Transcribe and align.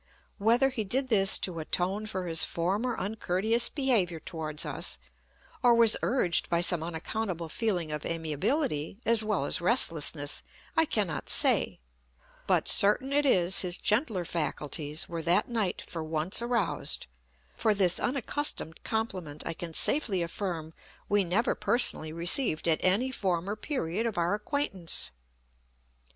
Whether 0.39 0.69
he 0.71 0.83
did 0.83 1.09
this 1.09 1.37
to 1.37 1.59
atone 1.59 2.07
for 2.07 2.25
his 2.25 2.43
former 2.43 2.97
uncourteous 2.99 3.69
behaviour 3.69 4.19
towards 4.19 4.65
us, 4.65 4.97
or 5.61 5.75
was 5.75 5.95
urged 6.01 6.49
by 6.49 6.59
some 6.59 6.81
unaccountable 6.81 7.49
feeling 7.49 7.91
of 7.91 8.03
amiability 8.03 8.97
as 9.05 9.23
well 9.23 9.45
as 9.45 9.61
restlessness, 9.61 10.41
I 10.75 10.85
cannot 10.85 11.29
say, 11.29 11.81
but 12.47 12.67
certain 12.67 13.13
it 13.13 13.27
is 13.27 13.59
his 13.59 13.77
gentler 13.77 14.25
faculties 14.25 15.07
were 15.07 15.21
that 15.21 15.47
night 15.49 15.83
for 15.85 16.03
once 16.03 16.41
aroused, 16.41 17.05
for 17.55 17.75
this 17.75 17.99
unaccustomed 17.99 18.83
compliment 18.83 19.43
I 19.45 19.53
can 19.53 19.71
safely 19.71 20.23
affirm 20.23 20.73
we 21.09 21.23
never 21.23 21.53
personally 21.53 22.11
received 22.11 22.67
at 22.67 22.79
any 22.83 23.11
former 23.11 23.55
period 23.55 24.07
of 24.07 24.17
our 24.17 24.33
acquaintance. 24.33 25.11